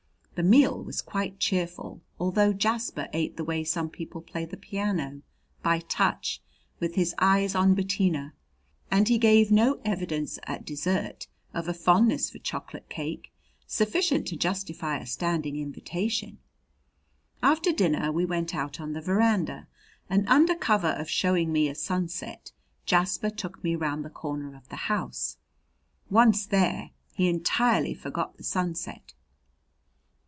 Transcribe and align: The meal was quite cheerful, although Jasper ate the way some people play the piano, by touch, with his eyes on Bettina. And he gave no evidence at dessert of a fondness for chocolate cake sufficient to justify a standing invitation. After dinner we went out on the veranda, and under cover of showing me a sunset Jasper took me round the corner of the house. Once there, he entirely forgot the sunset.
The 0.35 0.47
meal 0.47 0.81
was 0.83 1.03
quite 1.03 1.39
cheerful, 1.39 2.01
although 2.19 2.51
Jasper 2.51 3.07
ate 3.13 3.37
the 3.37 3.43
way 3.43 3.63
some 3.63 3.91
people 3.91 4.21
play 4.23 4.43
the 4.43 4.57
piano, 4.57 5.21
by 5.61 5.77
touch, 5.81 6.41
with 6.79 6.95
his 6.95 7.13
eyes 7.19 7.53
on 7.53 7.75
Bettina. 7.75 8.33
And 8.89 9.07
he 9.07 9.19
gave 9.19 9.51
no 9.51 9.79
evidence 9.85 10.39
at 10.47 10.65
dessert 10.65 11.27
of 11.53 11.67
a 11.67 11.75
fondness 11.75 12.31
for 12.31 12.39
chocolate 12.39 12.89
cake 12.89 13.31
sufficient 13.67 14.25
to 14.29 14.35
justify 14.35 14.97
a 14.97 15.05
standing 15.05 15.57
invitation. 15.57 16.39
After 17.43 17.71
dinner 17.71 18.11
we 18.11 18.25
went 18.25 18.55
out 18.55 18.79
on 18.79 18.93
the 18.93 19.01
veranda, 19.01 19.67
and 20.09 20.27
under 20.27 20.55
cover 20.55 20.93
of 20.93 21.07
showing 21.07 21.51
me 21.51 21.67
a 21.69 21.75
sunset 21.75 22.51
Jasper 22.87 23.29
took 23.29 23.63
me 23.63 23.75
round 23.75 24.03
the 24.03 24.09
corner 24.09 24.55
of 24.55 24.67
the 24.69 24.87
house. 24.89 25.37
Once 26.09 26.47
there, 26.47 26.89
he 27.13 27.29
entirely 27.29 27.93
forgot 27.93 28.37
the 28.37 28.43
sunset. 28.43 29.13